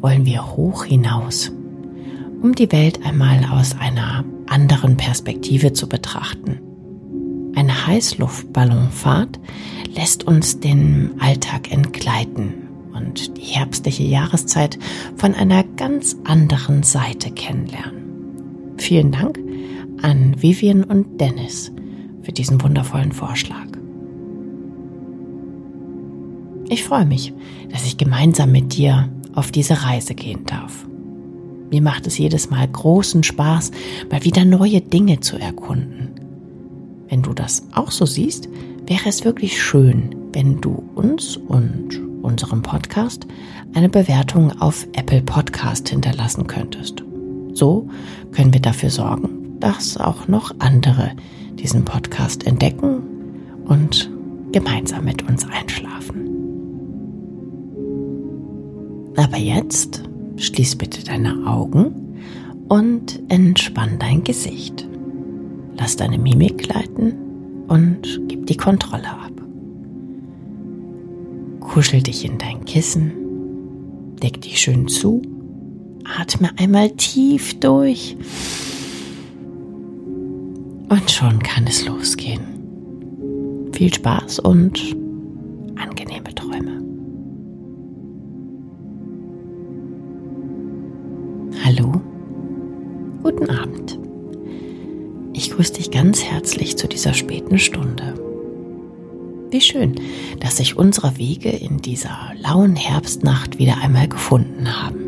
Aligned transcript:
wollen 0.00 0.24
wir 0.24 0.56
hoch 0.56 0.84
hinaus, 0.84 1.52
um 2.42 2.54
die 2.54 2.70
Welt 2.72 3.04
einmal 3.04 3.44
aus 3.50 3.76
einer 3.78 4.24
anderen 4.46 4.96
Perspektive 4.96 5.72
zu 5.72 5.88
betrachten. 5.88 6.60
Eine 7.54 7.86
Heißluftballonfahrt 7.86 9.40
lässt 9.94 10.24
uns 10.24 10.60
den 10.60 11.12
Alltag 11.18 11.72
entgleiten 11.72 12.68
und 12.94 13.36
die 13.36 13.42
herbstliche 13.42 14.04
Jahreszeit 14.04 14.78
von 15.16 15.34
einer 15.34 15.64
ganz 15.64 16.16
anderen 16.24 16.82
Seite 16.82 17.30
kennenlernen. 17.30 18.74
Vielen 18.76 19.10
Dank 19.10 19.38
an 20.02 20.40
Vivian 20.40 20.84
und 20.84 21.20
Dennis 21.20 21.72
für 22.22 22.32
diesen 22.32 22.62
wundervollen 22.62 23.12
Vorschlag. 23.12 23.66
Ich 26.68 26.84
freue 26.84 27.06
mich, 27.06 27.32
dass 27.70 27.86
ich 27.86 27.96
gemeinsam 27.96 28.52
mit 28.52 28.76
dir 28.76 29.08
auf 29.38 29.52
diese 29.52 29.84
Reise 29.84 30.14
gehen 30.14 30.44
darf. 30.46 30.84
Mir 31.70 31.80
macht 31.80 32.08
es 32.08 32.18
jedes 32.18 32.50
Mal 32.50 32.66
großen 32.66 33.22
Spaß, 33.22 33.70
mal 34.10 34.24
wieder 34.24 34.44
neue 34.44 34.80
Dinge 34.80 35.20
zu 35.20 35.38
erkunden. 35.38 36.10
Wenn 37.08 37.22
du 37.22 37.32
das 37.32 37.62
auch 37.72 37.92
so 37.92 38.04
siehst, 38.04 38.48
wäre 38.86 39.08
es 39.08 39.24
wirklich 39.24 39.62
schön, 39.62 40.14
wenn 40.32 40.60
du 40.60 40.82
uns 40.96 41.36
und 41.36 42.00
unserem 42.22 42.62
Podcast 42.62 43.26
eine 43.74 43.88
Bewertung 43.88 44.60
auf 44.60 44.86
Apple 44.94 45.22
Podcast 45.22 45.88
hinterlassen 45.88 46.48
könntest. 46.48 47.04
So 47.52 47.88
können 48.32 48.52
wir 48.52 48.60
dafür 48.60 48.90
sorgen, 48.90 49.56
dass 49.60 49.96
auch 49.98 50.26
noch 50.26 50.52
andere 50.58 51.12
diesen 51.54 51.84
Podcast 51.84 52.44
entdecken 52.44 53.02
und 53.66 54.10
gemeinsam 54.50 55.04
mit 55.04 55.22
uns 55.28 55.46
einschlafen. 55.48 56.17
Aber 59.18 59.36
jetzt 59.36 60.04
schließ 60.36 60.76
bitte 60.76 61.02
deine 61.02 61.44
Augen 61.44 62.14
und 62.68 63.20
entspann 63.28 63.98
dein 63.98 64.22
Gesicht. 64.22 64.86
Lass 65.76 65.96
deine 65.96 66.18
Mimik 66.18 66.58
gleiten 66.58 67.14
und 67.66 68.20
gib 68.28 68.46
die 68.46 68.56
Kontrolle 68.56 69.10
ab. 69.10 69.32
Kuschel 71.58 72.00
dich 72.00 72.24
in 72.24 72.38
dein 72.38 72.64
Kissen, 72.64 73.10
deck 74.22 74.40
dich 74.40 74.60
schön 74.60 74.86
zu, 74.86 75.20
atme 76.16 76.50
einmal 76.56 76.90
tief 76.90 77.58
durch 77.58 78.16
und 80.90 81.10
schon 81.10 81.40
kann 81.40 81.66
es 81.66 81.84
losgehen. 81.84 82.42
Viel 83.72 83.92
Spaß 83.92 84.38
und 84.38 84.96
ganz 95.98 96.22
herzlich 96.22 96.78
zu 96.78 96.86
dieser 96.86 97.12
späten 97.12 97.58
Stunde. 97.58 98.14
Wie 99.50 99.60
schön, 99.60 99.96
dass 100.38 100.58
sich 100.58 100.76
unsere 100.76 101.18
Wege 101.18 101.48
in 101.48 101.78
dieser 101.78 102.16
lauen 102.40 102.76
Herbstnacht 102.76 103.58
wieder 103.58 103.78
einmal 103.82 104.06
gefunden 104.06 104.80
haben. 104.80 105.00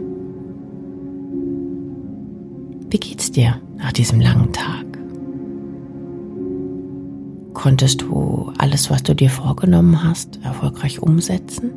Wie 2.91 2.99
geht's 2.99 3.31
dir 3.31 3.61
nach 3.77 3.93
diesem 3.93 4.21
langen 4.21 4.53
Tag? 4.53 4.85
Konntest 7.55 8.03
du 8.03 8.51
alles, 8.59 8.91
was 8.91 9.05
du 9.05 9.15
dir 9.15 9.31
vorgenommen 9.31 10.03
hast, 10.03 10.41
erfolgreich 10.43 11.01
umsetzen? 11.01 11.71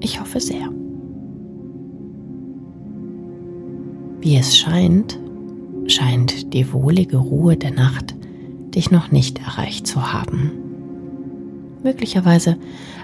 Ich 0.00 0.20
hoffe 0.20 0.40
sehr. 0.40 0.68
Wie 4.20 4.36
es 4.36 4.58
scheint, 4.58 5.18
scheint 5.88 6.52
die 6.52 6.72
wohlige 6.72 7.16
Ruhe 7.16 7.56
der 7.56 7.72
Nacht 7.72 8.14
dich 8.74 8.90
noch 8.90 9.10
nicht 9.10 9.38
erreicht 9.38 9.86
zu 9.86 10.12
haben. 10.12 10.52
Möglicherweise 11.82 12.56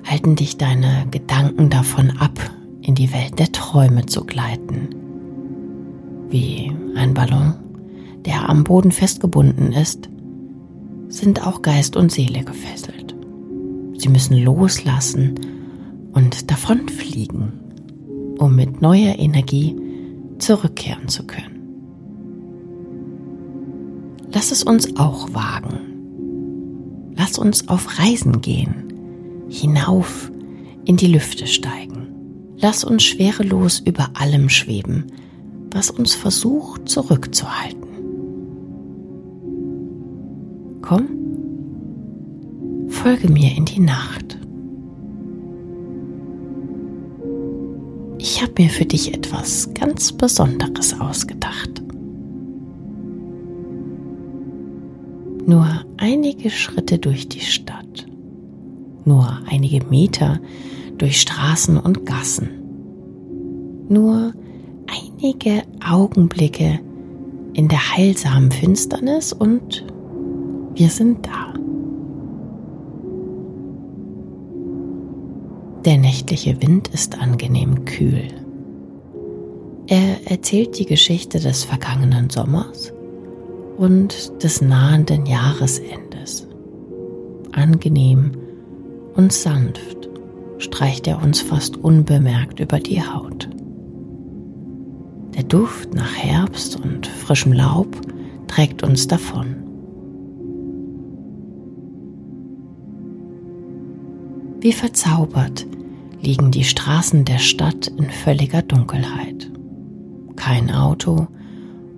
halten 0.08 0.36
dich 0.36 0.56
deine 0.56 1.06
Gedanken 1.10 1.70
davon 1.70 2.10
ab, 2.18 2.38
in 2.82 2.94
die 2.94 3.12
Welt 3.12 3.38
der 3.38 3.52
Träume 3.52 4.06
zu 4.06 4.24
gleiten. 4.24 4.88
Wie 6.28 6.72
ein 6.96 7.14
Ballon, 7.14 7.54
der 8.24 8.48
am 8.48 8.64
Boden 8.64 8.90
festgebunden 8.90 9.72
ist, 9.72 10.08
sind 11.08 11.46
auch 11.46 11.62
Geist 11.62 11.96
und 11.96 12.10
Seele 12.10 12.42
gefesselt. 12.44 13.14
Sie 13.96 14.08
müssen 14.08 14.36
loslassen 14.36 15.34
und 16.12 16.50
davonfliegen, 16.50 17.52
um 18.38 18.56
mit 18.56 18.82
neuer 18.82 19.18
Energie 19.18 19.76
zurückkehren 20.38 21.08
zu 21.08 21.24
können. 21.26 21.61
Lass 24.34 24.50
es 24.50 24.62
uns 24.62 24.96
auch 24.96 25.32
wagen. 25.34 27.12
Lass 27.16 27.38
uns 27.38 27.68
auf 27.68 27.98
Reisen 27.98 28.40
gehen, 28.40 28.92
hinauf 29.48 30.30
in 30.84 30.96
die 30.96 31.08
Lüfte 31.08 31.46
steigen. 31.46 32.08
Lass 32.56 32.84
uns 32.84 33.02
schwerelos 33.02 33.80
über 33.80 34.10
allem 34.14 34.48
schweben, 34.48 35.06
was 35.70 35.90
uns 35.90 36.14
versucht 36.14 36.88
zurückzuhalten. 36.88 37.82
Komm, 40.80 41.08
folge 42.88 43.28
mir 43.28 43.56
in 43.56 43.64
die 43.64 43.80
Nacht. 43.80 44.38
Ich 48.18 48.40
habe 48.40 48.62
mir 48.62 48.70
für 48.70 48.84
dich 48.84 49.12
etwas 49.12 49.74
ganz 49.74 50.12
Besonderes 50.12 51.00
ausgedacht. 51.00 51.81
Nur 55.44 55.66
einige 55.96 56.50
Schritte 56.50 56.98
durch 56.98 57.28
die 57.28 57.40
Stadt, 57.40 58.06
nur 59.04 59.40
einige 59.46 59.84
Meter 59.86 60.40
durch 60.98 61.20
Straßen 61.20 61.78
und 61.78 62.06
Gassen, 62.06 62.48
nur 63.88 64.32
einige 64.86 65.62
Augenblicke 65.84 66.78
in 67.54 67.68
der 67.68 67.96
heilsamen 67.96 68.52
Finsternis 68.52 69.32
und 69.32 69.84
wir 70.74 70.88
sind 70.88 71.26
da. 71.26 71.52
Der 75.84 75.98
nächtliche 75.98 76.62
Wind 76.62 76.88
ist 76.88 77.20
angenehm 77.20 77.84
kühl. 77.84 78.28
Er 79.88 80.30
erzählt 80.30 80.78
die 80.78 80.86
Geschichte 80.86 81.40
des 81.40 81.64
vergangenen 81.64 82.30
Sommers 82.30 82.92
und 83.82 84.44
des 84.44 84.62
nahenden 84.62 85.26
Jahresendes. 85.26 86.46
Angenehm 87.50 88.30
und 89.16 89.32
sanft 89.32 90.08
streicht 90.58 91.08
er 91.08 91.20
uns 91.20 91.40
fast 91.40 91.78
unbemerkt 91.78 92.60
über 92.60 92.78
die 92.78 93.02
Haut. 93.02 93.50
Der 95.34 95.42
Duft 95.42 95.94
nach 95.94 96.14
Herbst 96.14 96.76
und 96.80 97.08
frischem 97.08 97.52
Laub 97.52 97.88
trägt 98.46 98.84
uns 98.84 99.08
davon. 99.08 99.56
Wie 104.60 104.72
verzaubert 104.72 105.66
liegen 106.20 106.52
die 106.52 106.62
Straßen 106.62 107.24
der 107.24 107.38
Stadt 107.38 107.88
in 107.88 108.08
völliger 108.10 108.62
Dunkelheit. 108.62 109.50
Kein 110.36 110.70
Auto 110.70 111.26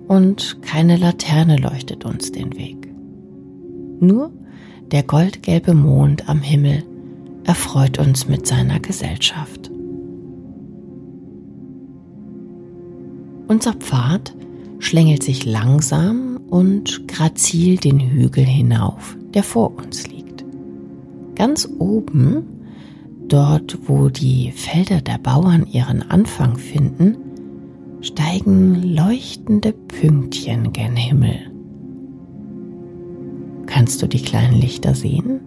und 0.07 0.61
keine 0.61 0.97
Laterne 0.97 1.57
leuchtet 1.57 2.05
uns 2.05 2.31
den 2.31 2.55
Weg. 2.55 2.93
Nur 3.99 4.31
der 4.91 5.03
goldgelbe 5.03 5.73
Mond 5.73 6.29
am 6.29 6.41
Himmel 6.41 6.83
erfreut 7.43 7.99
uns 7.99 8.27
mit 8.27 8.45
seiner 8.47 8.79
Gesellschaft. 8.79 9.71
Unser 13.47 13.73
Pfad 13.73 14.35
schlängelt 14.79 15.23
sich 15.23 15.45
langsam 15.45 16.37
und 16.49 17.07
grazil 17.07 17.77
den 17.77 17.99
Hügel 17.99 18.45
hinauf, 18.45 19.17
der 19.33 19.43
vor 19.43 19.75
uns 19.77 20.07
liegt. 20.07 20.43
Ganz 21.35 21.69
oben 21.79 22.55
Dort, 23.27 23.79
wo 23.87 24.09
die 24.09 24.51
Felder 24.51 25.01
der 25.01 25.17
Bauern 25.17 25.65
ihren 25.65 26.03
Anfang 26.11 26.57
finden, 26.57 27.17
steigen 28.05 28.95
leuchtende 28.95 29.73
Pünktchen 29.73 30.71
gen 30.71 30.95
Himmel. 30.95 31.51
Kannst 33.65 34.01
du 34.01 34.07
die 34.07 34.21
kleinen 34.21 34.61
Lichter 34.61 34.93
sehen? 34.93 35.41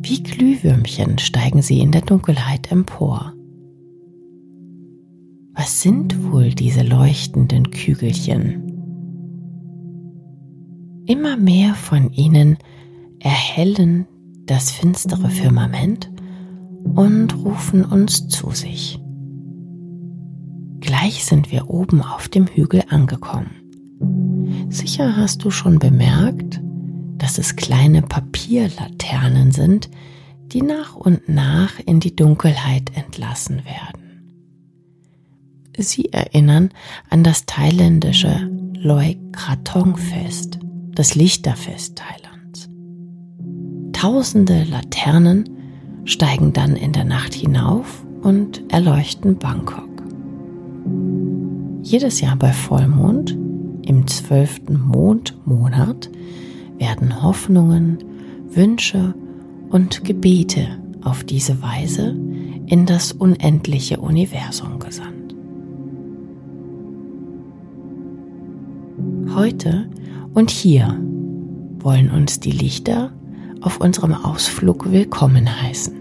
Wie 0.00 0.22
Glühwürmchen 0.22 1.18
steigen 1.18 1.60
sie 1.60 1.80
in 1.80 1.92
der 1.92 2.00
Dunkelheit 2.00 2.72
empor. 2.72 3.34
Was 5.54 5.82
sind 5.82 6.32
wohl 6.32 6.48
diese 6.54 6.82
leuchtenden 6.82 7.70
Kügelchen? 7.70 8.72
Immer 11.04 11.36
mehr 11.36 11.74
von 11.74 12.10
ihnen 12.10 12.56
erhellen 13.18 14.06
das 14.46 14.70
finstere 14.70 15.28
Firmament 15.28 16.10
und 16.94 17.36
rufen 17.44 17.84
uns 17.84 18.28
zu 18.28 18.50
sich. 18.50 18.98
Gleich 20.82 21.24
sind 21.24 21.52
wir 21.52 21.70
oben 21.70 22.02
auf 22.02 22.28
dem 22.28 22.48
Hügel 22.48 22.82
angekommen. 22.88 24.66
Sicher 24.68 25.16
hast 25.16 25.44
du 25.44 25.50
schon 25.50 25.78
bemerkt, 25.78 26.60
dass 27.18 27.38
es 27.38 27.54
kleine 27.54 28.02
Papierlaternen 28.02 29.52
sind, 29.52 29.88
die 30.46 30.60
nach 30.60 30.96
und 30.96 31.28
nach 31.28 31.78
in 31.78 32.00
die 32.00 32.16
Dunkelheit 32.16 32.96
entlassen 32.96 33.62
werden. 33.64 34.02
Sie 35.78 36.12
erinnern 36.12 36.70
an 37.08 37.22
das 37.22 37.46
thailändische 37.46 38.50
Loi 38.74 39.16
Krathong 39.30 39.96
Fest, 39.96 40.58
das 40.94 41.14
Lichterfest 41.14 41.96
Thailands. 41.96 42.68
Tausende 43.92 44.64
Laternen 44.64 45.48
steigen 46.04 46.52
dann 46.52 46.74
in 46.74 46.92
der 46.92 47.04
Nacht 47.04 47.34
hinauf 47.34 48.04
und 48.22 48.62
erleuchten 48.72 49.38
Bangkok. 49.38 49.91
Jedes 51.92 52.22
Jahr 52.22 52.36
bei 52.36 52.54
Vollmond, 52.54 53.36
im 53.86 54.06
zwölften 54.06 54.80
Mondmonat, 54.80 56.10
werden 56.78 57.22
Hoffnungen, 57.22 57.98
Wünsche 58.48 59.14
und 59.68 60.02
Gebete 60.02 60.78
auf 61.04 61.22
diese 61.22 61.60
Weise 61.60 62.16
in 62.64 62.86
das 62.86 63.12
unendliche 63.12 64.00
Universum 64.00 64.78
gesandt. 64.78 65.34
Heute 69.34 69.90
und 70.32 70.50
hier 70.50 70.98
wollen 71.78 72.10
uns 72.10 72.40
die 72.40 72.52
Lichter 72.52 73.12
auf 73.60 73.82
unserem 73.82 74.14
Ausflug 74.14 74.90
willkommen 74.90 75.46
heißen. 75.60 75.94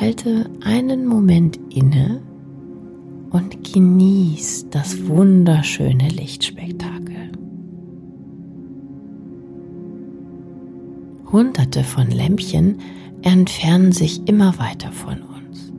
Halte 0.00 0.48
einen 0.62 1.08
Moment 1.08 1.58
inne 1.70 2.22
und 3.34 3.72
genieß 3.72 4.66
das 4.70 5.08
wunderschöne 5.08 6.08
Lichtspektakel. 6.08 7.32
Hunderte 11.32 11.82
von 11.82 12.12
Lämpchen 12.12 12.78
entfernen 13.22 13.90
sich 13.90 14.28
immer 14.28 14.56
weiter 14.60 14.92
von 14.92 15.20
uns. 15.22 15.72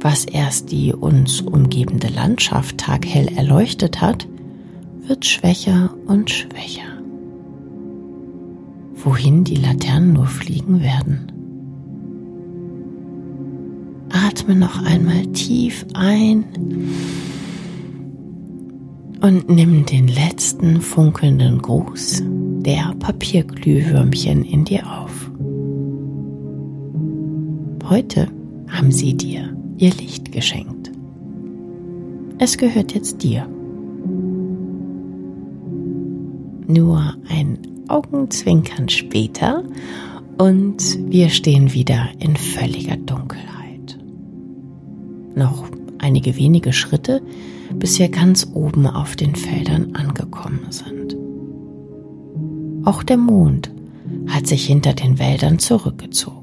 Was 0.00 0.26
erst 0.26 0.70
die 0.70 0.92
uns 0.92 1.40
umgebende 1.40 2.08
Landschaft 2.08 2.76
taghell 2.76 3.28
erleuchtet 3.28 4.02
hat, 4.02 4.28
wird 5.06 5.24
schwächer 5.24 5.94
und 6.06 6.28
schwächer. 6.28 6.82
Wohin 8.96 9.44
die 9.44 9.56
Laternen 9.56 10.12
nur 10.12 10.26
fliegen 10.26 10.82
werden. 10.82 11.37
Atme 14.28 14.54
noch 14.54 14.84
einmal 14.84 15.24
tief 15.28 15.86
ein 15.94 16.44
und 19.22 19.48
nimm 19.48 19.86
den 19.86 20.06
letzten 20.06 20.82
funkelnden 20.82 21.62
Gruß 21.62 22.22
der 22.60 22.94
Papierglühwürmchen 22.98 24.44
in 24.44 24.66
dir 24.66 24.82
auf. 24.86 25.30
Heute 27.88 28.28
haben 28.68 28.92
sie 28.92 29.14
dir 29.14 29.56
ihr 29.78 29.94
Licht 29.94 30.30
geschenkt. 30.30 30.90
Es 32.38 32.58
gehört 32.58 32.92
jetzt 32.92 33.22
dir. 33.22 33.48
Nur 36.66 37.14
ein 37.30 37.58
Augenzwinkern 37.88 38.90
später 38.90 39.64
und 40.36 40.98
wir 41.10 41.30
stehen 41.30 41.72
wieder 41.72 42.10
in 42.18 42.36
völliger 42.36 42.98
Dunkelheit 42.98 43.57
noch 45.38 45.64
einige 45.98 46.36
wenige 46.36 46.72
Schritte, 46.72 47.22
bis 47.74 47.98
wir 47.98 48.08
ganz 48.08 48.50
oben 48.54 48.86
auf 48.86 49.16
den 49.16 49.34
Feldern 49.34 49.94
angekommen 49.94 50.66
sind. 50.70 51.16
Auch 52.84 53.02
der 53.02 53.16
Mond 53.16 53.70
hat 54.26 54.46
sich 54.46 54.66
hinter 54.66 54.92
den 54.92 55.18
Wäldern 55.18 55.58
zurückgezogen. 55.58 56.38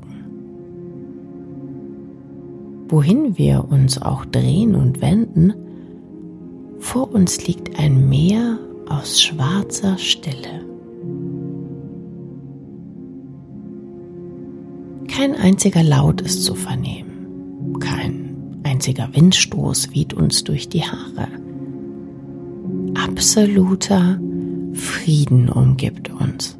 Wohin 2.87 3.37
wir 3.37 3.65
uns 3.69 4.01
auch 4.01 4.25
drehen 4.25 4.75
und 4.75 5.01
wenden, 5.01 5.53
vor 6.79 7.11
uns 7.13 7.47
liegt 7.47 7.79
ein 7.79 8.09
Meer 8.09 8.59
aus 8.87 9.21
schwarzer 9.21 9.97
Stille. 9.97 10.63
Kein 15.07 15.33
einziger 15.35 15.81
Laut 15.81 16.21
ist 16.21 16.43
zu 16.43 16.53
vernehmen, 16.53 17.14
einziger 18.75 19.07
Windstoß 19.13 19.95
weht 19.95 20.13
uns 20.13 20.43
durch 20.43 20.67
die 20.67 20.83
Haare. 20.83 21.29
Absoluter 23.01 24.19
Frieden 24.73 25.47
umgibt 25.47 26.11
uns. 26.11 26.57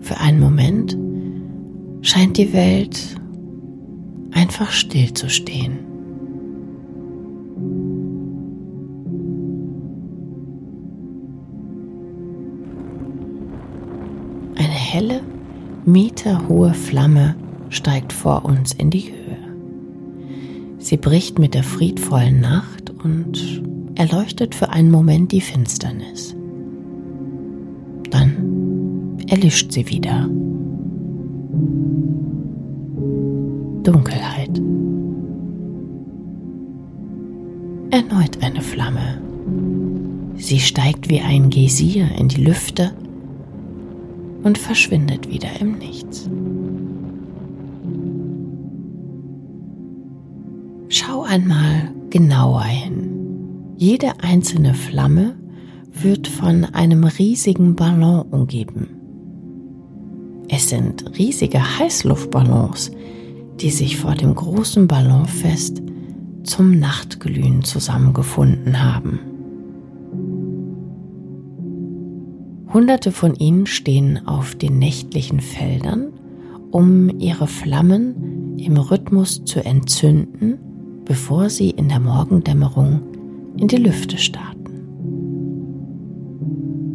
Für 0.00 0.16
einen 0.18 0.40
Moment 0.40 0.96
scheint 2.00 2.38
die 2.38 2.54
Welt 2.54 2.98
einfach 4.32 4.70
still 4.70 5.12
zu 5.12 5.28
stehen. 5.28 5.80
Eine 14.56 14.68
helle, 14.68 15.20
meterhohe 15.84 16.72
Flamme 16.72 17.36
steigt 17.68 18.14
vor 18.14 18.46
uns 18.46 18.72
in 18.72 18.88
die 18.88 19.12
Höhe. 19.12 19.25
Sie 20.86 20.96
bricht 20.96 21.40
mit 21.40 21.54
der 21.54 21.64
friedvollen 21.64 22.40
Nacht 22.40 22.92
und 23.02 23.60
erleuchtet 23.96 24.54
für 24.54 24.68
einen 24.68 24.92
Moment 24.92 25.32
die 25.32 25.40
Finsternis. 25.40 26.36
Dann 28.08 29.18
erlischt 29.26 29.72
sie 29.72 29.88
wieder. 29.88 30.28
Dunkelheit. 33.82 34.62
Erneut 37.90 38.40
eine 38.40 38.62
Flamme. 38.62 39.20
Sie 40.36 40.60
steigt 40.60 41.08
wie 41.08 41.20
ein 41.20 41.50
Geysir 41.50 42.08
in 42.16 42.28
die 42.28 42.44
Lüfte 42.44 42.92
und 44.44 44.56
verschwindet 44.56 45.28
wieder 45.28 45.48
im 45.60 45.78
Nichts. 45.78 46.30
Einmal 51.36 51.92
genauer 52.08 52.64
hin. 52.64 53.74
Jede 53.76 54.20
einzelne 54.22 54.72
Flamme 54.72 55.36
wird 55.92 56.28
von 56.28 56.64
einem 56.64 57.04
riesigen 57.04 57.76
Ballon 57.76 58.22
umgeben. 58.30 58.88
Es 60.48 60.70
sind 60.70 61.18
riesige 61.18 61.60
Heißluftballons, 61.78 62.90
die 63.60 63.68
sich 63.68 63.98
vor 63.98 64.14
dem 64.14 64.34
großen 64.34 64.88
Ballonfest 64.88 65.82
zum 66.42 66.78
Nachtglühen 66.78 67.62
zusammengefunden 67.64 68.82
haben. 68.82 69.18
Hunderte 72.72 73.12
von 73.12 73.34
ihnen 73.34 73.66
stehen 73.66 74.26
auf 74.26 74.54
den 74.54 74.78
nächtlichen 74.78 75.40
Feldern, 75.40 76.14
um 76.70 77.10
ihre 77.18 77.46
Flammen 77.46 78.56
im 78.58 78.78
Rhythmus 78.78 79.44
zu 79.44 79.62
entzünden 79.62 80.60
bevor 81.06 81.48
sie 81.48 81.70
in 81.70 81.88
der 81.88 82.00
Morgendämmerung 82.00 83.00
in 83.56 83.68
die 83.68 83.76
Lüfte 83.76 84.18
starten. 84.18 84.56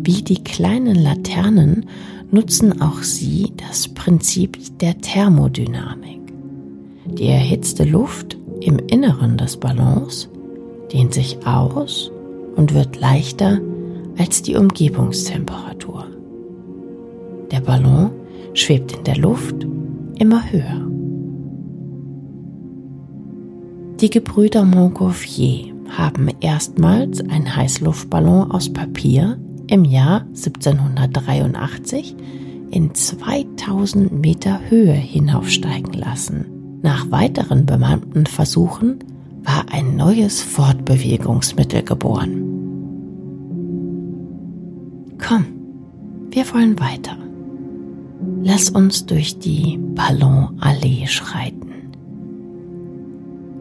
Wie 0.03 0.21
die 0.21 0.43
kleinen 0.43 0.95
Laternen 0.95 1.85
nutzen 2.31 2.81
auch 2.81 3.01
sie 3.01 3.51
das 3.57 3.87
Prinzip 3.87 4.57
der 4.79 4.99
Thermodynamik. 4.99 6.19
Die 7.05 7.27
erhitzte 7.27 7.83
Luft 7.83 8.37
im 8.61 8.79
Inneren 8.79 9.37
des 9.37 9.57
Ballons 9.57 10.29
dehnt 10.93 11.13
sich 11.13 11.45
aus 11.45 12.11
und 12.55 12.73
wird 12.73 12.99
leichter 12.99 13.59
als 14.17 14.41
die 14.41 14.55
Umgebungstemperatur. 14.55 16.05
Der 17.51 17.61
Ballon 17.61 18.11
schwebt 18.53 18.93
in 18.93 19.03
der 19.03 19.17
Luft 19.17 19.67
immer 20.17 20.51
höher. 20.51 20.80
Die 24.01 24.09
Gebrüder 24.09 24.65
Montgolfier 24.65 25.75
haben 25.89 26.27
erstmals 26.39 27.21
einen 27.21 27.55
Heißluftballon 27.55 28.49
aus 28.49 28.73
Papier 28.73 29.39
im 29.67 29.85
Jahr 29.85 30.21
1783 30.21 32.15
in 32.71 32.95
2000 32.95 34.11
Meter 34.11 34.59
Höhe 34.69 34.93
hinaufsteigen 34.93 35.93
lassen. 35.93 36.79
Nach 36.81 37.11
weiteren 37.11 37.67
bemannten 37.67 38.25
Versuchen 38.25 39.03
war 39.43 39.65
ein 39.71 39.97
neues 39.97 40.41
Fortbewegungsmittel 40.41 41.83
geboren. 41.83 42.41
Komm, 45.19 45.45
wir 46.31 46.51
wollen 46.51 46.79
weiter. 46.79 47.17
Lass 48.41 48.71
uns 48.71 49.05
durch 49.05 49.37
die 49.37 49.77
Ballonallee 49.77 51.05
schreiten. 51.05 51.70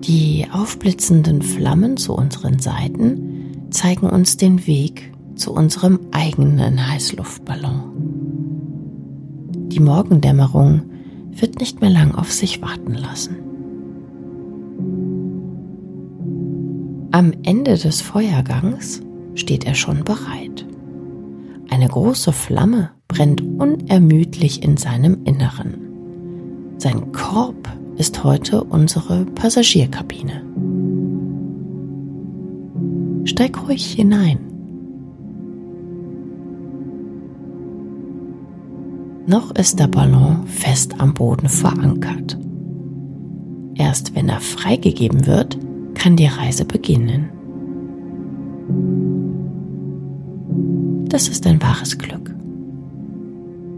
Die 0.03 0.47
aufblitzenden 0.51 1.43
Flammen 1.43 1.97
zu 1.99 2.15
unseren 2.15 2.59
Seiten 2.59 3.69
zeigen 3.71 4.09
uns 4.09 4.37
den 4.39 4.67
Weg 4.67 5.13
zu 5.35 5.53
unserem 5.53 6.01
eigenen 6.11 6.91
Heißluftballon. 6.91 7.83
Die 9.69 9.81
Morgendämmerung 9.81 10.83
wird 11.33 11.61
nicht 11.61 11.81
mehr 11.81 11.91
lang 11.91 12.15
auf 12.15 12.33
sich 12.33 12.63
warten 12.63 12.95
lassen. 12.95 13.37
Am 17.13 17.33
Ende 17.43 17.77
des 17.77 18.01
Feuergangs 18.01 19.03
steht 19.35 19.65
er 19.65 19.75
schon 19.75 20.05
bereit. 20.05 20.67
Eine 21.69 21.89
große 21.89 22.33
Flamme 22.33 22.91
brennt 23.07 23.43
unermüdlich 23.43 24.63
in 24.63 24.77
seinem 24.77 25.25
Inneren. 25.25 25.75
Sein 26.79 27.13
Korb 27.13 27.69
ist 28.01 28.25
heute 28.25 28.65
unsere 28.65 29.27
Passagierkabine. 29.27 30.43
Steig 33.27 33.63
ruhig 33.63 33.93
hinein. 33.93 34.39
Noch 39.27 39.55
ist 39.55 39.79
der 39.79 39.87
Ballon 39.87 40.47
fest 40.47 40.95
am 40.99 41.13
Boden 41.13 41.51
verankert. 41.51 42.39
Erst 43.75 44.15
wenn 44.15 44.31
er 44.31 44.41
freigegeben 44.41 45.27
wird, 45.27 45.59
kann 45.93 46.17
die 46.17 46.27
Reise 46.27 46.65
beginnen. 46.65 47.29
Das 51.11 51.29
ist 51.29 51.47
ein 51.47 51.61
wahres 51.61 51.99
Glück. 51.99 52.35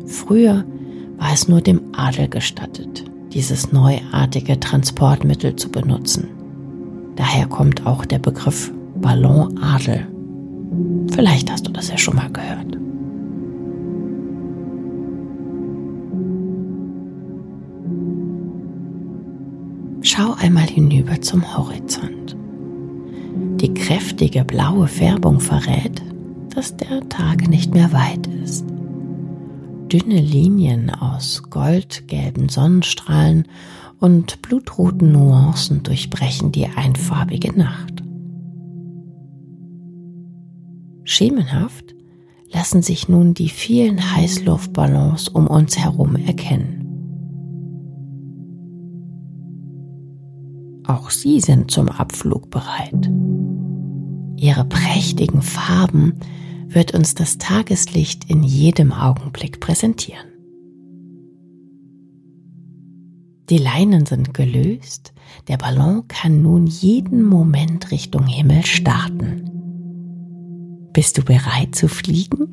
Früher 0.06 0.64
war 1.18 1.32
es 1.32 1.48
nur 1.48 1.60
dem 1.60 1.80
Adel 1.92 2.28
gestattet, 2.28 3.04
dieses 3.32 3.72
neuartige 3.72 4.60
Transportmittel 4.60 5.56
zu 5.56 5.70
benutzen. 5.70 6.28
Daher 7.16 7.46
kommt 7.46 7.86
auch 7.86 8.04
der 8.04 8.18
Begriff 8.18 8.72
Ballonadel. 8.96 10.06
Vielleicht 11.12 11.50
hast 11.50 11.66
du 11.66 11.72
das 11.72 11.88
ja 11.88 11.98
schon 11.98 12.16
mal 12.16 12.30
gehört. 12.30 12.78
Schau 20.02 20.34
einmal 20.38 20.66
hinüber 20.66 21.20
zum 21.20 21.56
Horizont. 21.56 22.36
Die 23.60 23.72
kräftige 23.72 24.44
blaue 24.44 24.88
Färbung 24.88 25.40
verrät, 25.40 26.02
dass 26.54 26.76
der 26.76 27.08
Tag 27.08 27.48
nicht 27.48 27.72
mehr 27.72 27.92
weit 27.92 28.26
ist. 28.42 28.71
Dünne 29.92 30.20
Linien 30.20 30.88
aus 30.88 31.42
goldgelben 31.50 32.48
Sonnenstrahlen 32.48 33.46
und 34.00 34.40
blutroten 34.40 35.12
Nuancen 35.12 35.82
durchbrechen 35.82 36.50
die 36.50 36.66
einfarbige 36.66 37.52
Nacht. 37.52 38.02
Schemenhaft 41.04 41.94
lassen 42.50 42.80
sich 42.80 43.10
nun 43.10 43.34
die 43.34 43.50
vielen 43.50 44.16
Heißluftballons 44.16 45.28
um 45.28 45.46
uns 45.46 45.76
herum 45.76 46.16
erkennen. 46.16 46.78
Auch 50.86 51.10
sie 51.10 51.38
sind 51.40 51.70
zum 51.70 51.90
Abflug 51.90 52.48
bereit. 52.50 53.10
Ihre 54.36 54.64
prächtigen 54.64 55.42
Farben 55.42 56.14
wird 56.74 56.94
uns 56.94 57.14
das 57.14 57.38
Tageslicht 57.38 58.28
in 58.30 58.42
jedem 58.42 58.92
Augenblick 58.92 59.60
präsentieren. 59.60 60.26
Die 63.50 63.58
Leinen 63.58 64.06
sind 64.06 64.32
gelöst, 64.32 65.12
der 65.48 65.58
Ballon 65.58 66.06
kann 66.08 66.42
nun 66.42 66.66
jeden 66.66 67.22
Moment 67.22 67.90
Richtung 67.90 68.26
Himmel 68.26 68.64
starten. 68.64 69.50
Bist 70.92 71.18
du 71.18 71.22
bereit 71.22 71.74
zu 71.74 71.88
fliegen? 71.88 72.50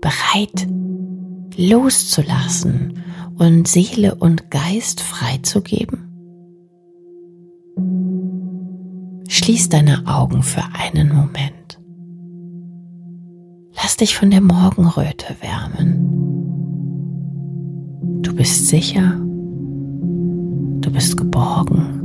Bereit 0.00 0.66
loszulassen 1.56 3.02
und 3.36 3.68
Seele 3.68 4.14
und 4.14 4.50
Geist 4.50 5.00
freizugeben? 5.00 6.08
Schließ 9.28 9.68
deine 9.68 10.06
Augen 10.06 10.42
für 10.42 10.62
einen 10.74 11.12
Moment. 11.12 11.81
Lass 13.82 13.96
dich 13.96 14.16
von 14.16 14.30
der 14.30 14.40
Morgenröte 14.40 15.34
wärmen. 15.40 16.08
Du 18.22 18.32
bist 18.32 18.68
sicher, 18.68 19.18
du 20.80 20.88
bist 20.92 21.16
geborgen 21.16 22.00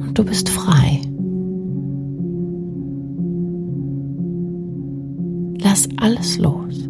und 0.00 0.16
du 0.16 0.24
bist 0.24 0.48
frei. 0.50 1.00
Lass 5.60 5.88
alles 5.96 6.38
los. 6.38 6.88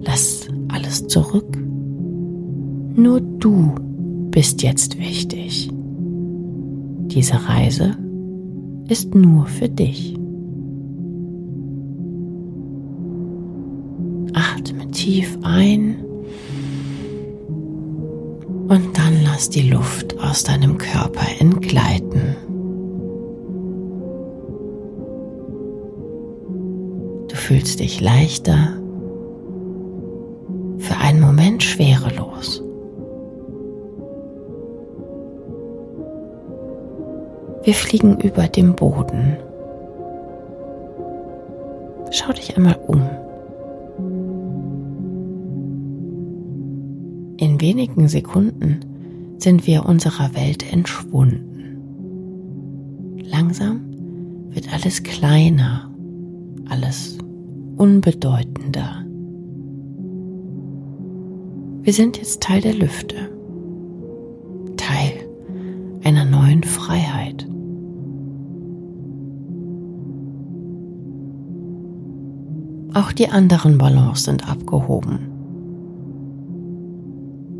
Lass 0.00 0.48
alles 0.66 1.06
zurück. 1.06 1.56
Nur 2.96 3.20
du 3.20 3.72
bist 4.32 4.64
jetzt 4.64 4.98
wichtig. 4.98 5.70
Diese 7.06 7.34
Reise 7.48 7.96
ist 8.88 9.14
nur 9.14 9.46
für 9.46 9.68
dich. 9.68 10.17
Tief 14.92 15.38
ein 15.42 16.04
und 18.68 18.98
dann 18.98 19.22
lass 19.24 19.50
die 19.50 19.70
Luft 19.70 20.18
aus 20.20 20.44
deinem 20.44 20.76
Körper 20.78 21.26
entgleiten. 21.38 22.36
Du 27.28 27.36
fühlst 27.36 27.80
dich 27.80 28.00
leichter, 28.00 28.74
für 30.78 30.96
einen 30.96 31.20
Moment 31.20 31.62
schwerelos. 31.62 32.62
Wir 37.64 37.74
fliegen 37.74 38.18
über 38.20 38.48
dem 38.48 38.74
Boden. 38.74 39.36
Schau 42.10 42.32
dich 42.32 42.56
einmal 42.56 42.78
um. 42.86 43.17
Wenigen 47.60 48.06
Sekunden 48.06 48.80
sind 49.38 49.66
wir 49.66 49.84
unserer 49.86 50.34
Welt 50.34 50.72
entschwunden. 50.72 51.78
Langsam 53.24 53.80
wird 54.50 54.72
alles 54.72 55.02
kleiner, 55.02 55.90
alles 56.68 57.18
unbedeutender. 57.76 59.04
Wir 61.82 61.92
sind 61.92 62.18
jetzt 62.18 62.42
Teil 62.42 62.60
der 62.60 62.74
Lüfte, 62.74 63.16
Teil 64.76 65.12
einer 66.04 66.24
neuen 66.24 66.62
Freiheit. 66.62 67.48
Auch 72.94 73.12
die 73.12 73.28
anderen 73.28 73.78
Ballons 73.78 74.24
sind 74.24 74.48
abgehoben. 74.48 75.37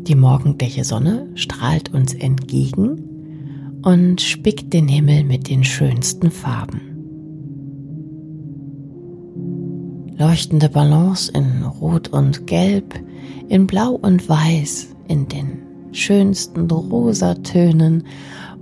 Die 0.09 0.15
morgendliche 0.15 0.83
Sonne 0.83 1.27
strahlt 1.35 1.93
uns 1.93 2.15
entgegen 2.15 3.79
und 3.83 4.19
spickt 4.19 4.73
den 4.73 4.87
Himmel 4.87 5.23
mit 5.23 5.47
den 5.47 5.63
schönsten 5.63 6.31
Farben. 6.31 6.81
Leuchtende 10.17 10.67
Ballons 10.67 11.29
in 11.29 11.63
Rot 11.63 12.07
und 12.07 12.47
Gelb, 12.47 12.95
in 13.49 13.67
Blau 13.67 13.91
und 13.91 14.27
Weiß, 14.27 14.95
in 15.07 15.27
den 15.27 15.59
schönsten 15.91 16.71
Rosatönen 16.71 18.03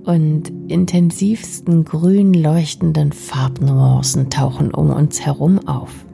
und 0.03 0.51
intensivsten 0.67 1.85
grün 1.85 2.33
leuchtenden 2.33 3.13
Farbnuancen 3.13 4.29
tauchen 4.29 4.73
um 4.73 4.89
uns 4.89 5.25
herum 5.25 5.65
auf. 5.65 6.06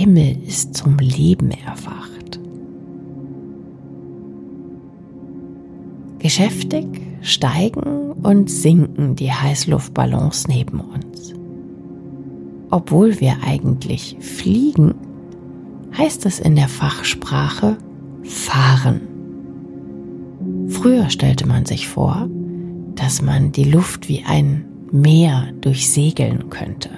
Himmel 0.00 0.38
ist 0.46 0.74
zum 0.74 0.96
Leben 0.96 1.50
erwacht. 1.50 2.40
Geschäftig 6.18 6.86
steigen 7.20 8.12
und 8.12 8.48
sinken 8.48 9.14
die 9.14 9.30
Heißluftballons 9.30 10.48
neben 10.48 10.80
uns. 10.80 11.34
Obwohl 12.70 13.20
wir 13.20 13.36
eigentlich 13.44 14.16
fliegen, 14.20 14.94
heißt 15.98 16.24
es 16.24 16.40
in 16.40 16.56
der 16.56 16.68
Fachsprache 16.68 17.76
fahren. 18.22 19.02
Früher 20.68 21.10
stellte 21.10 21.46
man 21.46 21.66
sich 21.66 21.88
vor, 21.88 22.26
dass 22.94 23.20
man 23.20 23.52
die 23.52 23.64
Luft 23.64 24.08
wie 24.08 24.24
ein 24.26 24.64
Meer 24.92 25.52
durchsegeln 25.60 26.48
könnte. 26.48 26.88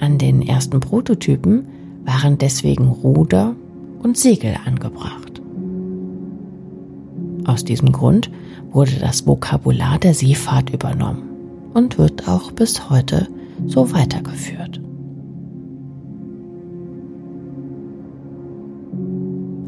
An 0.00 0.18
den 0.18 0.42
ersten 0.42 0.80
Prototypen 0.80 1.66
waren 2.04 2.38
deswegen 2.38 2.88
Ruder 2.88 3.54
und 4.02 4.16
Segel 4.16 4.54
angebracht. 4.64 5.40
Aus 7.46 7.64
diesem 7.64 7.92
Grund 7.92 8.30
wurde 8.72 8.98
das 9.00 9.26
Vokabular 9.26 9.98
der 9.98 10.14
Seefahrt 10.14 10.70
übernommen 10.70 11.22
und 11.74 11.98
wird 11.98 12.28
auch 12.28 12.52
bis 12.52 12.90
heute 12.90 13.28
so 13.66 13.92
weitergeführt. 13.92 14.80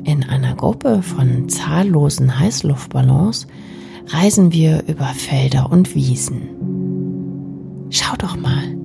In 0.04 0.24
einer 0.24 0.54
Gruppe 0.54 1.02
von 1.02 1.48
zahllosen 1.48 2.38
Heißluftballons 2.38 3.46
reisen 4.08 4.52
wir 4.52 4.84
über 4.88 5.06
Felder 5.06 5.70
und 5.70 5.94
Wiesen. 5.94 7.86
Schau 7.90 8.16
doch 8.16 8.36
mal, 8.36 8.77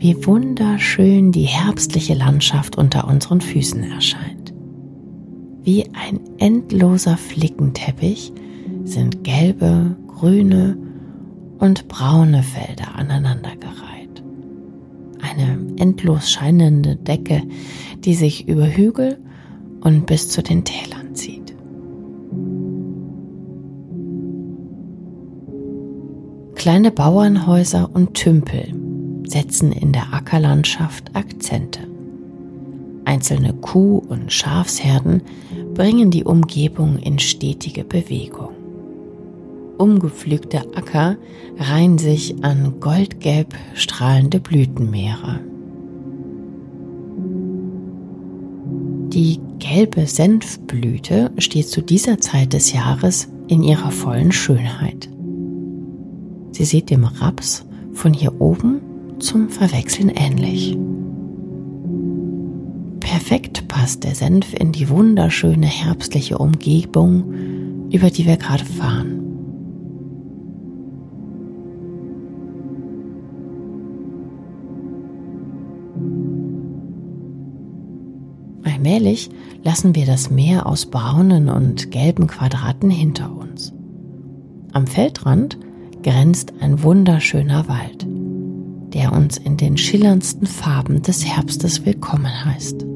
wie 0.00 0.26
wunderschön 0.26 1.30
die 1.30 1.44
herbstliche 1.44 2.14
Landschaft 2.14 2.78
unter 2.78 3.06
unseren 3.06 3.42
Füßen 3.42 3.84
erscheint. 3.84 4.54
Wie 5.62 5.84
ein 5.92 6.20
endloser 6.38 7.18
Flickenteppich 7.18 8.32
sind 8.84 9.24
gelbe, 9.24 9.96
grüne 10.08 10.78
und 11.58 11.86
braune 11.88 12.42
Felder 12.42 12.94
aneinandergereiht. 12.94 14.22
Eine 15.20 15.58
endlos 15.76 16.30
scheinende 16.30 16.96
Decke, 16.96 17.42
die 17.98 18.14
sich 18.14 18.48
über 18.48 18.66
Hügel 18.66 19.18
und 19.82 20.06
bis 20.06 20.30
zu 20.30 20.42
den 20.42 20.64
Tälern 20.64 21.14
zieht. 21.14 21.54
Kleine 26.54 26.90
Bauernhäuser 26.90 27.90
und 27.92 28.14
Tümpel 28.14 28.79
setzen 29.30 29.72
in 29.72 29.92
der 29.92 30.12
Ackerlandschaft 30.12 31.14
Akzente. 31.14 31.80
Einzelne 33.04 33.54
Kuh- 33.54 34.02
und 34.08 34.32
Schafsherden 34.32 35.22
bringen 35.74 36.10
die 36.10 36.24
Umgebung 36.24 36.98
in 36.98 37.18
stetige 37.18 37.84
Bewegung. 37.84 38.50
Umgepflügte 39.78 40.60
Acker 40.76 41.16
reihen 41.56 41.96
sich 41.96 42.44
an 42.44 42.74
goldgelb 42.80 43.54
strahlende 43.74 44.38
Blütenmeere. 44.38 45.40
Die 49.08 49.40
gelbe 49.58 50.06
Senfblüte 50.06 51.30
steht 51.38 51.68
zu 51.68 51.80
dieser 51.80 52.20
Zeit 52.20 52.52
des 52.52 52.72
Jahres 52.72 53.28
in 53.48 53.62
ihrer 53.62 53.90
vollen 53.90 54.32
Schönheit. 54.32 55.08
Sie 56.52 56.64
sieht 56.64 56.90
dem 56.90 57.04
Raps 57.04 57.66
von 57.92 58.12
hier 58.12 58.40
oben 58.40 58.80
zum 59.20 59.48
Verwechseln 59.48 60.08
ähnlich. 60.08 60.76
Perfekt 63.00 63.68
passt 63.68 64.04
der 64.04 64.14
Senf 64.14 64.54
in 64.54 64.72
die 64.72 64.88
wunderschöne 64.88 65.66
herbstliche 65.66 66.38
Umgebung, 66.38 67.88
über 67.90 68.10
die 68.10 68.26
wir 68.26 68.36
gerade 68.36 68.64
fahren. 68.64 69.20
Allmählich 78.62 79.30
lassen 79.62 79.94
wir 79.94 80.06
das 80.06 80.30
Meer 80.30 80.66
aus 80.66 80.86
braunen 80.86 81.48
und 81.48 81.90
gelben 81.90 82.26
Quadraten 82.26 82.90
hinter 82.90 83.36
uns. 83.36 83.72
Am 84.72 84.86
Feldrand 84.86 85.58
grenzt 86.02 86.54
ein 86.60 86.82
wunderschöner 86.82 87.68
Wald, 87.68 88.06
der 88.92 89.12
uns 89.12 89.38
in 89.38 89.56
den 89.56 89.76
schillerndsten 89.76 90.46
Farben 90.46 91.02
des 91.02 91.24
Herbstes 91.24 91.86
willkommen 91.86 92.44
heißt. 92.44 92.86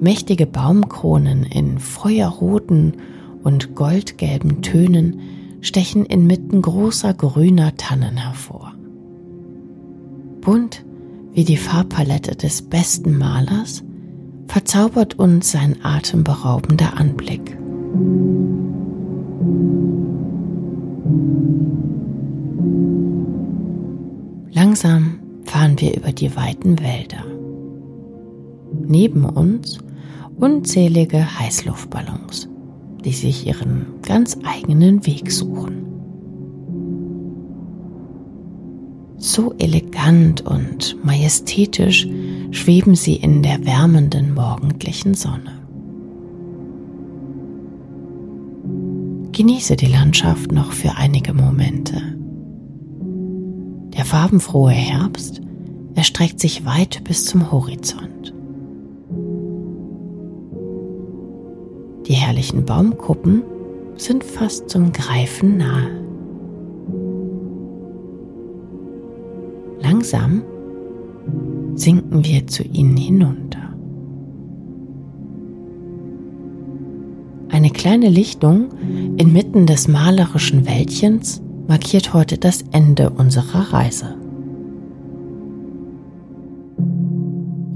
Mächtige 0.00 0.46
Baumkronen 0.46 1.44
in 1.44 1.78
feuerroten 1.78 2.94
und 3.42 3.74
goldgelben 3.74 4.62
Tönen 4.62 5.20
stechen 5.60 6.04
inmitten 6.04 6.60
großer 6.60 7.14
grüner 7.14 7.76
Tannen 7.76 8.16
hervor. 8.16 8.74
Bunt 10.40 10.84
wie 11.32 11.44
die 11.44 11.56
Farbpalette 11.56 12.34
des 12.36 12.62
besten 12.62 13.18
Malers 13.18 13.84
verzaubert 14.46 15.18
uns 15.18 15.50
sein 15.50 15.76
atemberaubender 15.82 16.98
Anblick. 16.98 17.56
Langsam 24.52 25.20
fahren 25.44 25.78
wir 25.78 25.96
über 25.96 26.12
die 26.12 26.34
weiten 26.36 26.78
Wälder. 26.80 27.24
Neben 28.86 29.24
uns 29.24 29.78
unzählige 30.36 31.38
Heißluftballons, 31.38 32.48
die 33.04 33.12
sich 33.12 33.46
ihren 33.46 33.86
ganz 34.02 34.36
eigenen 34.44 35.06
Weg 35.06 35.30
suchen. 35.30 35.86
So 39.18 39.54
elegant 39.58 40.42
und 40.42 40.96
majestätisch 41.04 42.06
schweben 42.50 42.94
sie 42.94 43.16
in 43.16 43.42
der 43.42 43.64
wärmenden 43.64 44.34
morgendlichen 44.34 45.14
Sonne. 45.14 45.60
Genieße 49.32 49.76
die 49.76 49.86
Landschaft 49.86 50.52
noch 50.52 50.72
für 50.72 50.96
einige 50.96 51.34
Momente. 51.34 52.16
Der 53.96 54.04
farbenfrohe 54.04 54.72
Herbst 54.72 55.40
erstreckt 55.94 56.38
sich 56.38 56.66
weit 56.66 57.02
bis 57.04 57.24
zum 57.24 57.50
Horizont. 57.50 58.34
Die 62.06 62.12
herrlichen 62.12 62.64
Baumkuppen 62.64 63.42
sind 63.96 64.22
fast 64.22 64.68
zum 64.68 64.92
Greifen 64.92 65.56
nahe. 65.56 65.90
Langsam 69.80 70.42
sinken 71.74 72.24
wir 72.24 72.46
zu 72.46 72.62
ihnen 72.64 72.96
hinunter. 72.96 73.74
Eine 77.48 77.70
kleine 77.70 78.10
Lichtung 78.10 78.68
inmitten 79.16 79.66
des 79.66 79.88
malerischen 79.88 80.66
Wäldchens 80.66 81.40
markiert 81.68 82.14
heute 82.14 82.38
das 82.38 82.62
Ende 82.72 83.10
unserer 83.10 83.72
Reise. 83.72 84.16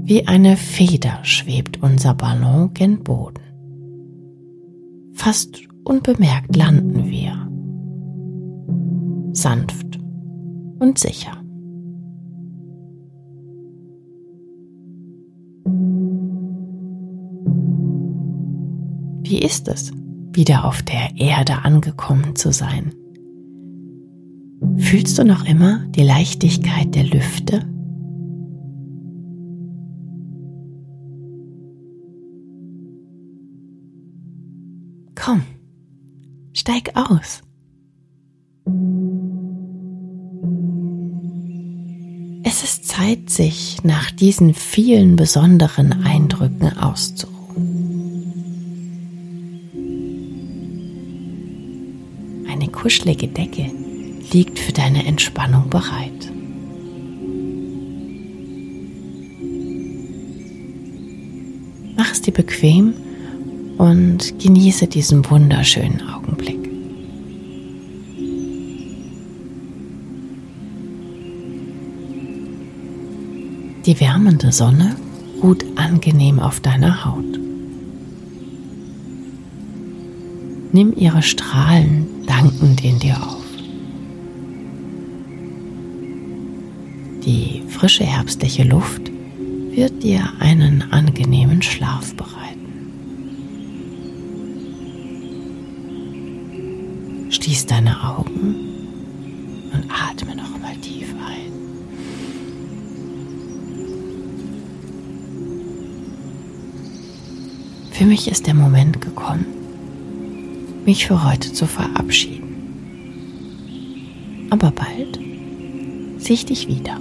Wie 0.03 0.27
eine 0.27 0.57
Feder 0.57 1.19
schwebt 1.23 1.81
unser 1.81 2.13
Ballon 2.13 2.73
gen 2.73 3.03
Boden. 3.03 3.41
Fast 5.13 5.61
unbemerkt 5.83 6.55
landen 6.55 7.05
wir. 7.05 7.47
Sanft 9.33 9.99
und 10.79 10.97
sicher. 10.97 11.31
Wie 19.23 19.39
ist 19.39 19.69
es, 19.69 19.93
wieder 20.33 20.65
auf 20.65 20.81
der 20.81 21.15
Erde 21.15 21.63
angekommen 21.63 22.35
zu 22.35 22.51
sein? 22.51 22.91
Fühlst 24.77 25.17
du 25.17 25.23
noch 25.23 25.45
immer 25.45 25.85
die 25.89 26.03
Leichtigkeit 26.03 26.93
der 26.93 27.03
Lüfte? 27.03 27.65
Komm, 35.15 35.43
steig 36.53 36.91
aus. 36.95 37.41
Es 42.43 42.63
ist 42.63 42.87
Zeit, 42.87 43.29
sich 43.29 43.83
nach 43.83 44.11
diesen 44.11 44.53
vielen 44.53 45.15
besonderen 45.15 46.03
Eindrücken 46.03 46.77
auszuruhen. 46.77 47.41
kuschelige 52.81 53.27
Decke 53.27 53.80
liegt 54.33 54.59
für 54.59 54.71
deine 54.71 55.05
Entspannung 55.05 55.69
bereit. 55.69 56.31
Mach 61.97 62.11
es 62.11 62.21
dir 62.21 62.33
bequem 62.33 62.93
und 63.77 64.39
genieße 64.39 64.87
diesen 64.87 65.29
wunderschönen 65.29 66.01
Augenblick. 66.09 66.59
Die 73.85 73.99
wärmende 73.99 74.51
Sonne 74.51 74.95
ruht 75.41 75.65
angenehm 75.75 76.39
auf 76.39 76.59
deiner 76.59 77.03
Haut. 77.03 77.39
Nimm 80.71 80.93
ihre 80.95 81.21
Strahlen 81.21 82.05
dankend 82.27 82.83
in 82.83 82.99
dir 82.99 83.17
auf. 83.21 83.40
Die 87.25 87.61
frische 87.67 88.03
herbstliche 88.03 88.63
Luft 88.63 89.11
wird 89.69 90.01
dir 90.01 90.27
einen 90.39 90.91
angenehmen 90.91 91.61
Schlaf 91.61 92.15
bereiten. 92.15 92.87
Schließ 97.29 97.67
deine 97.67 98.03
Augen 98.03 98.55
und 99.71 99.85
atme 99.89 100.35
noch 100.35 100.57
mal 100.59 100.75
tief 100.77 101.13
ein. 101.13 101.51
Für 107.91 108.05
mich 108.05 108.27
ist 108.31 108.47
der 108.47 108.55
Moment 108.55 108.99
gekommen, 108.99 109.45
mich 110.85 111.05
für 111.05 111.23
heute 111.23 111.53
zu 111.53 111.67
verabschieden. 111.67 112.47
Aber 114.49 114.71
bald 114.71 115.19
ich 116.33 116.45
dich 116.45 116.67
wieder. 116.67 116.99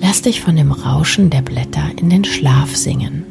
Lass 0.00 0.22
dich 0.22 0.40
von 0.40 0.56
dem 0.56 0.72
Rauschen 0.72 1.30
der 1.30 1.42
Blätter 1.42 1.90
in 1.96 2.10
den 2.10 2.24
Schlaf 2.24 2.76
singen. 2.76 3.24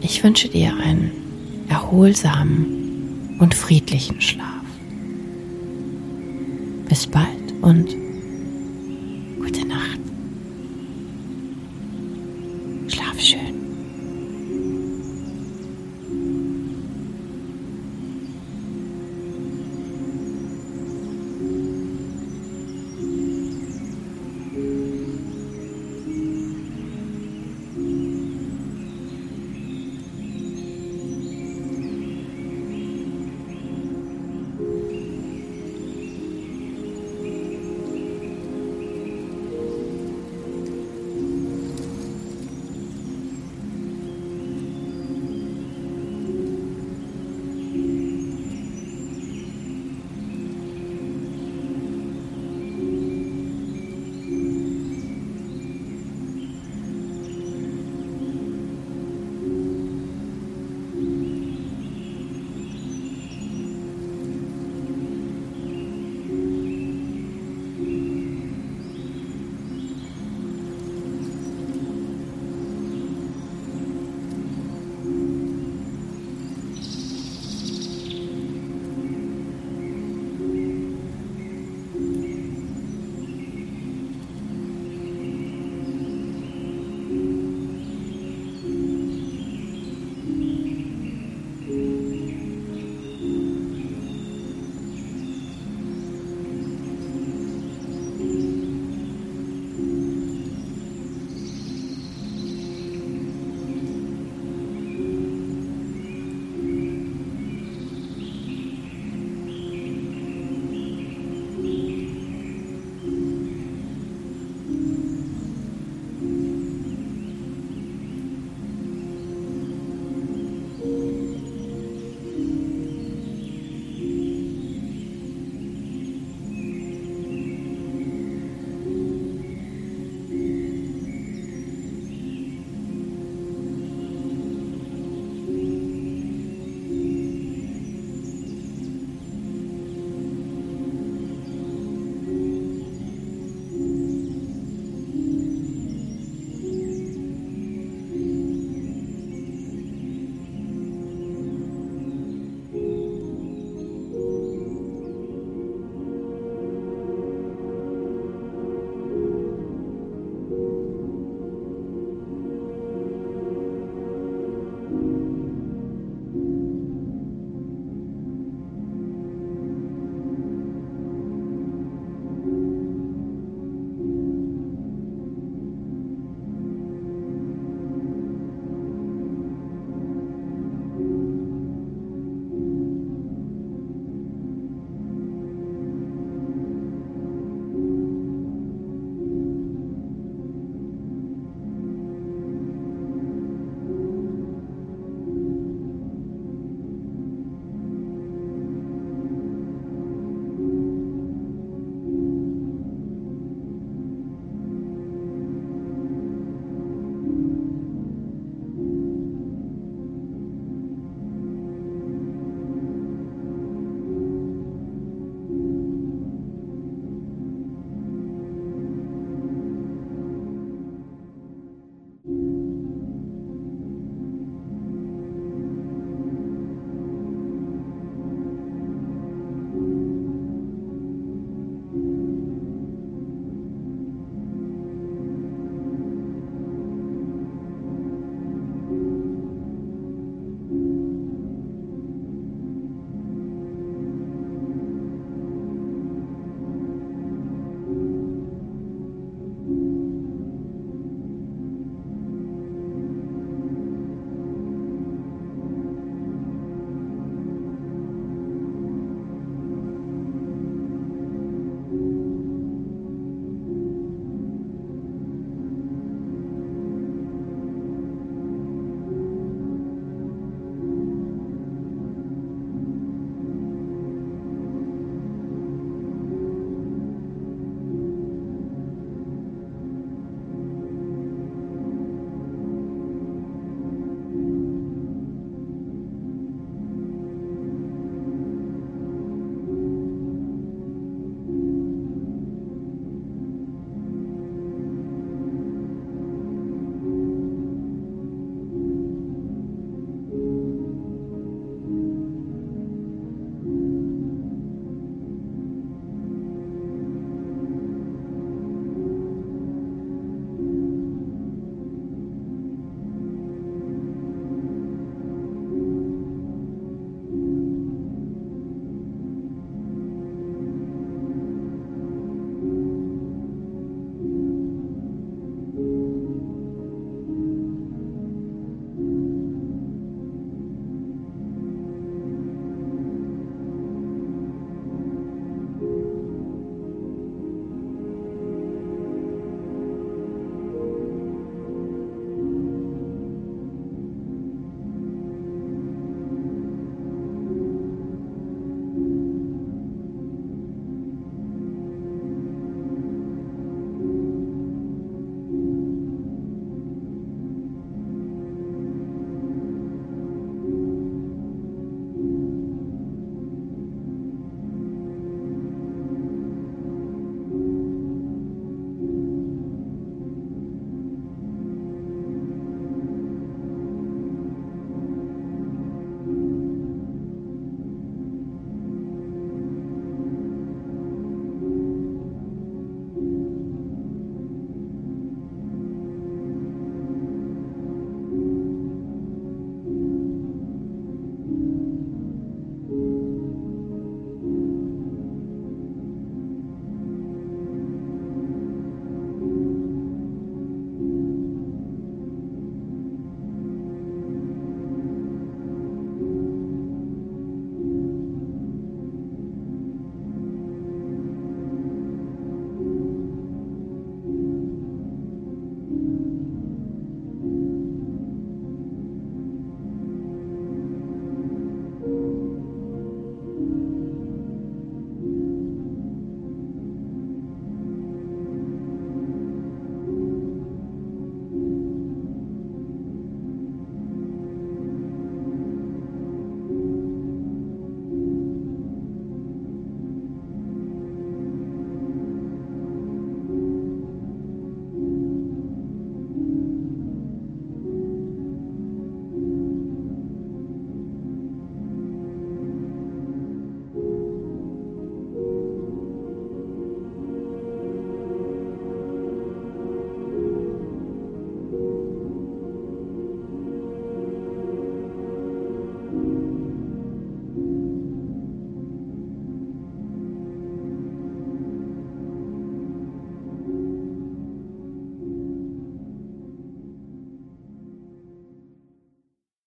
Ich 0.00 0.22
wünsche 0.22 0.48
dir 0.48 0.74
einen 0.76 1.12
erholsamen 1.68 3.36
und 3.38 3.54
friedlichen 3.54 4.20
Schlaf. 4.20 4.46
Bis 6.88 7.06
bald 7.06 7.54
und 7.62 8.01